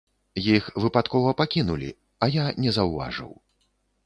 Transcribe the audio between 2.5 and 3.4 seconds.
не заўважыў.